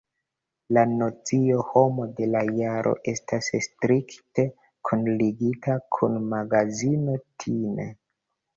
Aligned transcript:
La 0.77 0.83
nocio 0.93 1.59
Homo 1.73 2.07
de 2.19 2.29
la 2.37 2.41
Jaro 2.61 2.95
estas 3.13 3.51
strikte 3.67 4.47
kunligita 4.91 5.79
kun 5.99 6.19
magazino 6.35 7.23
Time. 7.47 7.91